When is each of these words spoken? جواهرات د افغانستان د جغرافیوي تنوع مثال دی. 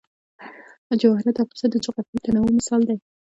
جواهرات 1.01 1.35
د 1.35 1.39
افغانستان 1.45 1.69
د 1.71 1.75
جغرافیوي 1.83 2.19
تنوع 2.25 2.49
مثال 2.57 2.81
دی. 2.89 2.97